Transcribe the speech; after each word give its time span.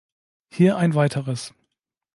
Hier 0.49 0.77
ein 0.77 0.95
weiteres. 0.95 1.53